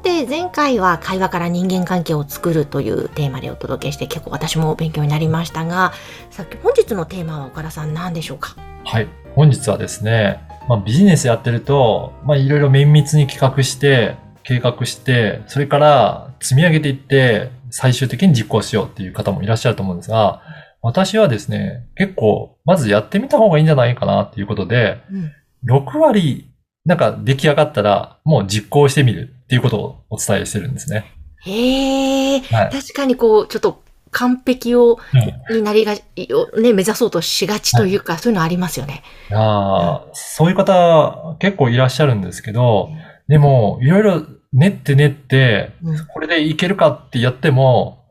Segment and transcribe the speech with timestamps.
[0.00, 5.92] さて前回は会話から人間関係を作るというテーマでお届けして結構私も勉強になりましたが
[6.30, 8.56] さっき本日のテーマは岡田さん何でしょうか？
[8.82, 9.08] はい。
[9.34, 10.40] 本日はですね、
[10.70, 20.40] まあ、ビジネスやってると、まあ、いろいろ綿密に企画して、計画して、それから積み上げていって、最終的に実行しようっていう方もいらっしゃると思うんですが、
[20.80, 25.30] 私はですね、結構、まずやってみた方がいいんじゃないかなっていうことで、うん
[25.66, 26.49] 6割、
[26.84, 31.04] なんか出来上がったら、もう実行してみるっていうことをお伝えしてるんですね。
[31.42, 34.98] へえ、はい確かにこうちょっと完璧を
[35.50, 39.02] うんになりがね目指そうとしがちというか、そういうのありますよね。
[39.30, 42.90] いやーそういう方結構いらっしゃるんですけど、
[43.28, 48.04] でも、いろいろ練って練って、うんこれでいけるかってやっても、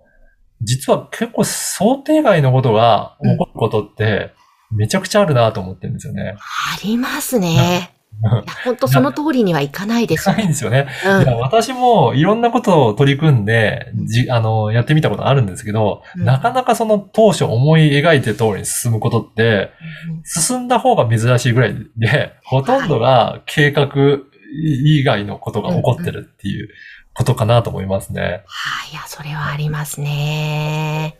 [0.61, 4.31] 実は結構想定外のことが起こることって、
[4.71, 6.35] めちゃくちゃあるなと思ってるんですよね。
[6.37, 7.93] ありますね。
[8.21, 10.51] いや本当その通りにはいかないですよないんね。
[10.51, 10.87] ですよね。
[11.05, 19.71] うんいや私もいろんなことを取り組んで、じ、あの、やってみたことあるんですけど、うんなかなかその当初思い描いてる通りに進むことって、
[20.25, 23.87] 進んだ方が珍しいぐらいで、ほとんどが計画
[24.63, 26.69] 以外のことが起こってるっていう
[27.13, 28.43] ことかなと思いますね。
[28.47, 31.17] はい、いや、それはありますね。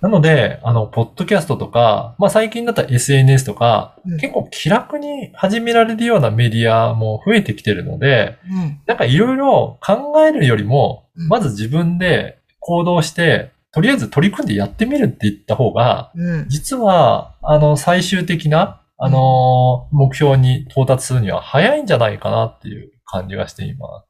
[0.00, 8.80] なので、あの、ポッドキャストとか、まあ最近だったら SNS とか、うん結構気楽に始められるようなメディアも増えてきてるので、うん。
[8.86, 16.48] なんかいろいろ考えるよりも、うんまず自分で行動して、とりあえず取り組んでやってみるって言った方が、うん。
[16.48, 24.08] 実は、あの、最終的な、あの、目標に到達するには早いんじゃないかなっていう感じがしています。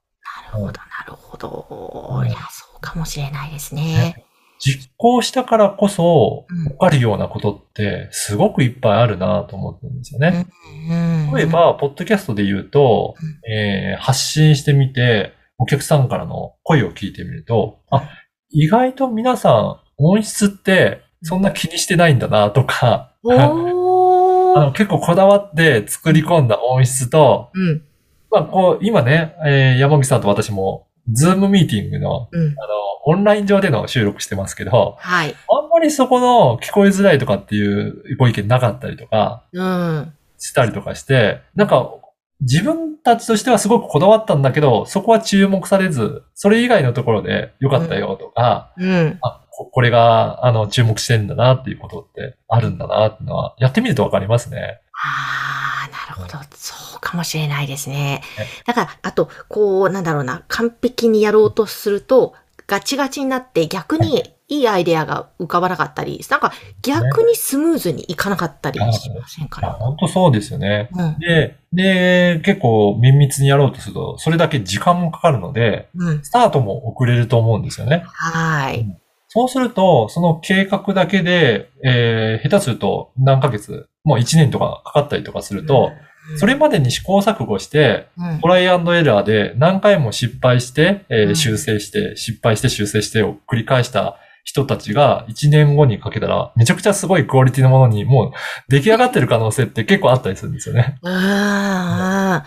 [0.52, 0.72] なるほど、な
[1.06, 2.18] るほど。
[2.20, 4.24] うんいや、そうかもしれないですね。
[4.58, 10.46] 実行したからこそ、うんわかるようなことって、すごくいっぱいあるなと思ってるんですよね。
[10.90, 11.34] うん。
[11.34, 13.14] 例えば、ポッドキャストで言うと、
[13.48, 18.08] えー発信してみて、お客さんからの声を聞いてみると、あ、
[18.50, 24.64] 意外と皆さん、音質って、そんな気にしてないんだなとか、 おあー。
[24.66, 27.82] の結構こだわって作り込んだ音質と、うん。
[28.30, 32.48] まあ、こう、今ね、えー山口さんと私も、ズームミーティングの、うん。
[32.48, 32.56] あの、
[33.04, 35.34] オンライン上での収録してますけど、はい。
[35.48, 40.12] あんまりそこの聞こえづらいとかっていうご意見なかったりとか、うん。
[40.38, 41.90] したりとかして、なんか、
[42.40, 49.18] 自分たちとしてはすごくこだわったんだけど、そこは注目されず、それ以外のところで良かったよとか、うん。
[49.22, 54.80] あ、ここれが、あの、注目してんだなっていうことってあるんだなっていうのは、やってみるとわかりますね。
[54.92, 55.67] ああ、
[56.22, 56.38] ほど。
[56.54, 58.46] そうかもしれないですねはい。
[58.66, 62.34] だから、あと、こう、なんだろうな、完璧にやろうとすると、
[62.66, 66.52] ガチガチになって逆にいいアイデアが浮かばなかったり、なんか
[66.82, 69.78] 逆にスムーズにいかなかったりしませんかあね。
[69.78, 70.88] 本当そうですよね。
[70.92, 71.18] うん。
[71.18, 76.24] で、で、結構綿密にやろうとすると、それだけ時間もかかるので、うん。
[76.24, 78.04] スタートも遅れると思うんですよね。
[78.06, 78.86] はい。
[79.28, 85.92] そうすると、その計画だけで、えー、下手すると何ヶ月、もう1年とかかかったりとかすると、
[86.36, 98.32] それまでに試行錯誤して、うん、トライアンドエラーで何回も失敗して、え修正して、失敗して修正してを繰り返した人たちが1年後にかけたら、めちゃくちゃすごいクオリティのものにもう
[98.68, 100.98] 出来上がってる可能性って結構あったりするんですよね。
[101.02, 101.12] うん。
[101.12, 101.18] うん。
[101.20, 102.42] いや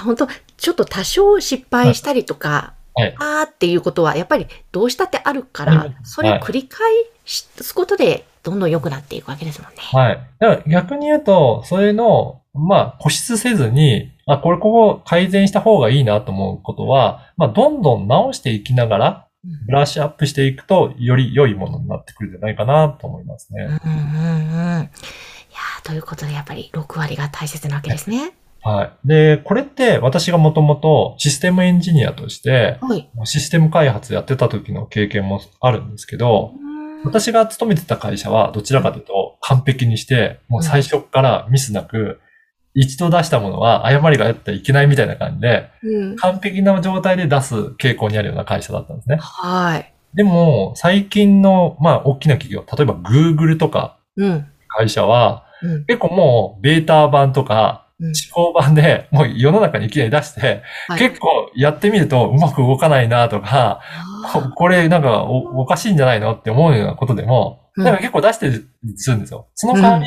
[0.00, 3.14] ー、本当ちょっと多少失敗したりとか、はい。
[3.18, 6.88] あーっていうことは、やっぱりどうしたってあるかうんら、それを繰り返
[7.26, 9.76] すことで、どんどん良くなっていくわけですもんね。
[9.80, 10.20] はい。
[10.38, 19.28] だから逆に言うと、それの、まあ、固執せずに、あ、これここ改善した方がいいなと思うことは、まあ、どんどん直していきながら、
[19.66, 23.64] ブラッシュアップしていくと、より良いものになってくるんじゃないかなと思いますね。
[23.64, 23.80] うんうんうん。
[23.84, 28.32] いやーということで、やっぱり6割が大切なわけですね。
[28.62, 29.08] はい。
[29.08, 33.10] で、これって私がもともとシステムエンジニアとして、はい。
[33.24, 36.52] システム開発やってた時の経験もあるんですけど、
[37.04, 42.20] 私が勤めてた会社はどちらかというと完璧にして、もう最初からミスなく、
[42.74, 46.16] 一度出したものは誤りがあってはいけないみたいな感じで、うん。
[46.16, 49.16] 完璧な状態で出す傾向にあるような会社だったんですね。
[49.20, 49.94] はい。
[50.14, 54.46] でも、最近の、まあ、大きな企業、例えば Google とかうん。
[54.68, 55.84] 会社は、うん。
[55.86, 63.80] 結構もうベータ版とか、うん試行版でもう世の中にいきなり出して、はい結構やってみるとうまく動かないなとか、
[64.56, 69.46] これなんかおおかしいんじゃないのって思うようなことでも、うんなんか結構出してるするんですよ。
[69.54, 70.06] その代わり、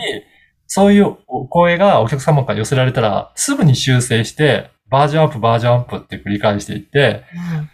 [0.68, 7.24] そういうお声がお客様から寄せられたら、すぐに修正して、バージョンアップ、バージョンアップって繰り返していって、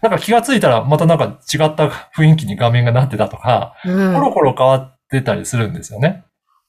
[0.01, 4.13] なんか気がついたらまたなんか違った雰囲気に画面がなってたとか、うん。
[4.13, 6.23] コロコロ変わってたりするんですよね。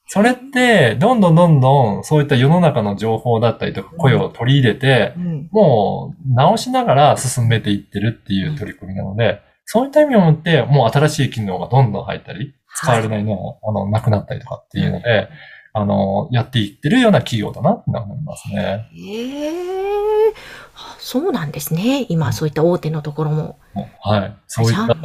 [0.07, 5.49] それって、どんどんどんどんそういった世の中の情報だったりとか声を取り入れて、うん。
[5.51, 15.29] もう直しながら進めていってるっていう取り組みなので、そういった意味をもって、もう新しい機能がどんどん入ったり、使われないのが、あの、なくなったりとかっていうので、
[15.77, 18.89] あの、やっていってるような企業だなって思いますね。
[18.93, 20.33] へえ
[20.73, 22.05] あそうなんですね。
[22.07, 23.59] 今、そういった大手のところも。
[24.01, 24.37] はい。
[24.47, 24.95] そういった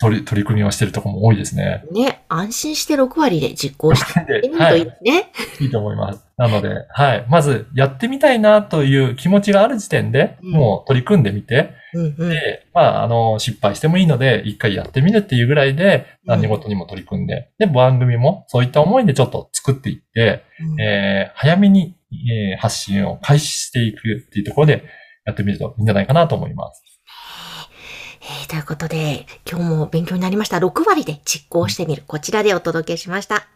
[0.00, 1.84] 取り、取り組みをしてるところも多いですね。
[1.92, 5.32] ね、安心して6割で実行して でみるといいですね。
[5.60, 6.24] いいと思います。
[6.36, 7.26] なので、はい。
[7.28, 23.98] まず、やってみたいなという気持ちがある時点で、うんもう取り組んでみて、うんうんで、まあ、あの、失敗してもいいので、一回やってみるっていうぐらいで、うん何事にも取り組んで、で、番組もそういった思いでちょっと作っていって、うんえー早めに、えー発信を開始していく
[24.28, 24.84] っていうところで
[25.26, 26.82] やってみるといいんじゃないかなと思います。
[28.30, 30.58] えーということで、今日も勉強になりました。
[30.58, 32.02] 6割で実行してみる。
[32.06, 33.46] こちらでお届けしました。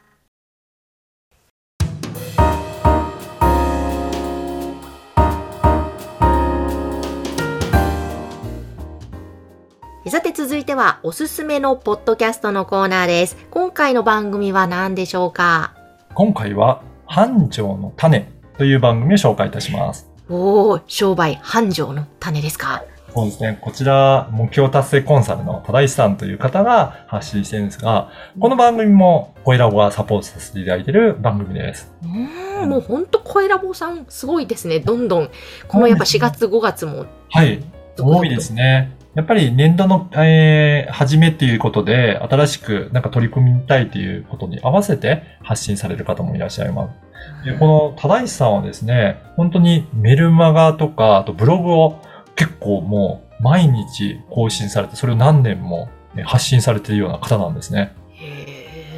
[10.09, 13.37] さて続いてはおすすめのポッドキャストのコーナーです。
[13.51, 15.75] 今回の番組は何でしょうか？
[16.15, 18.27] 今回は、繁盛の種
[18.59, 20.11] という番組を紹介いたします。
[20.29, 22.85] おー、商売繁盛の種ですか？
[23.15, 23.59] そうですね。
[23.61, 28.11] こちら、目標達成コンサルの多田さんという方が発信してるんですが、
[28.41, 31.93] この番組も、コエラボがサポートさせていただいている番組です。
[32.03, 34.81] うーん、もうほんと声ラボさんすごいですね。
[34.81, 35.31] どんどん。
[35.69, 37.05] このやっぱ4月5月も。
[37.29, 37.63] はい。
[37.99, 38.97] 多いですね。
[39.15, 47.13] やっぱり年度の、えー、始めっていうことで、新しくなんか取り組みたいということに合わせて発信される方もいらっしゃいます。
[47.45, 52.01] でこの多田さんはですね、本当にメルマガとか、あとブログを
[52.43, 57.95] 結構もう毎日更新されて、それを何年もね発信されているような方なんですね。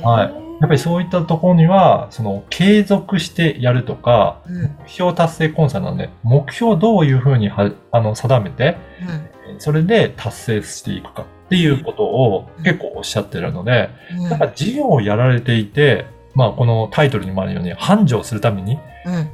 [0.02, 0.44] はい。
[0.60, 8.76] やっぱりそういったところには、その継続してやるとか、目標達成コンサルなんで、目標をどういうふうにはあの定めて、
[9.58, 14.38] それで達成していくかっていうことを結構おっしゃってるので、うん、なん。
[14.38, 18.78] か事業をやられていて、まあこのタイトルにもあるように繁盛するためにうん、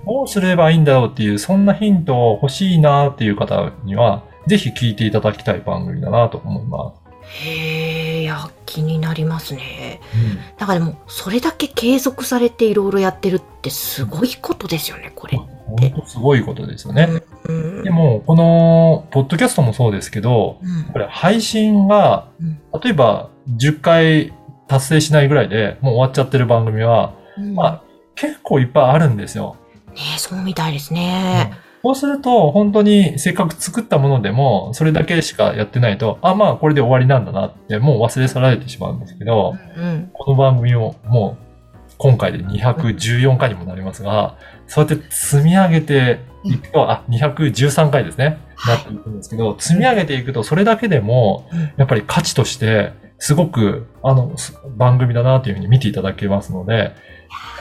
[0.07, 10.01] どうすればいいんだろうっていう、そんなヒントを欲しいなっていう方には、ぜひ聞いていただきたい番組だなと思いまへえ、いや、気になりますね。
[10.13, 10.59] す。
[10.59, 15.39] だからでも、それだけ継続されていろいろやってるってすごいことですよね、これ。
[15.39, 17.09] 本当すごいことですよね。
[17.45, 24.33] うん、でも、この、ポッドキャストもそうですけど、うん、これ配信がうん、例えば10回
[24.67, 27.83] 達成しないぐらいでもう終わっちゃってる番組は、うん、まあ
[28.15, 29.57] 結構いっぱいあるんですよ。
[29.95, 31.53] ねそうみたいですね。
[31.83, 48.39] そうすると、本当にせっかく作ったものでも、それだけしかやってないと、あ、まあこれで終わりなんだなって、もう忘れ去られてしまうんですけど、うん、この番組をもう今回で214回にもなりますが、そうやって積み上げていくと、あ、213回ですね。
[48.67, 56.95] なっていくんですけど、積み上げていくと、それだけでもうん、やっぱり価値として、すごく、あの、す番組だなというふうに見ていただけますので、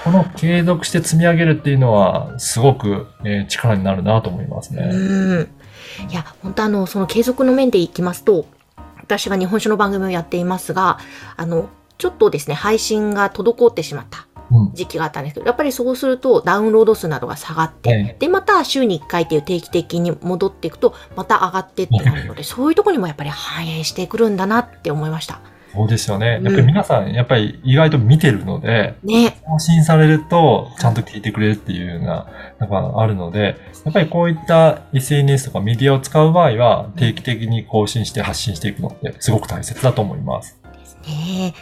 [0.03, 4.89] この継続して積み上げるっていうのは、すごく、えー力になるなと思いますね。
[4.89, 5.49] うん。
[6.09, 8.45] いや、本当あの、その継続の面でいきますと、
[8.99, 10.99] 私が日本酒の番組をやっていますが、
[11.35, 14.73] あの、ちょっとですね、配信が滞ってしまったうん。
[14.73, 25.41] 時期があったんですけど、やっぱりそうするとダウンロード数などが下がって、はいで、また週に1回っていう定期的に戻っていくと、また上がってってなるので、そういうところにもやっぱり反映してくるんだなって思いました。
[25.73, 26.39] そうですよね。
[26.39, 29.39] うんやっぱり皆さん、やっぱり意外と見てるので、ね。
[29.45, 32.27] 更新されると、ちゃんと聞いてくれるっていうような、
[32.59, 40.59] なんかあるので、やっぱりこういった SNS とかメディアを使う場合は、定期的に更新して発信していくのって、すごく大切だと思います。
[41.07, 41.53] ね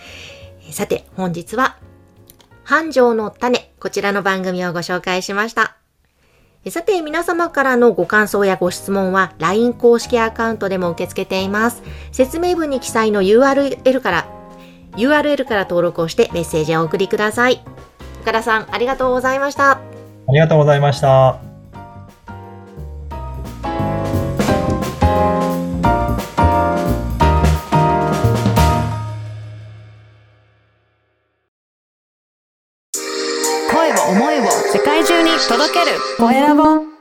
[0.69, 1.77] えさて、本日は、
[2.63, 5.76] 繁盛の種、こちらの番組をご紹介しました。
[6.67, 11.81] えさて、皆様からのご感想やご質問は LINE 公式アカウントでも受け付けています。
[12.11, 14.27] 説明文に記載の URL から、
[14.97, 17.61] URL から登録をしてメッセージをお送りください。
[18.21, 19.71] 岡田さん、ありがとうございました。
[19.71, 19.79] あ
[20.33, 21.46] りがとうございました。
[35.91, 35.99] る。
[36.17, 36.96] コエラボ。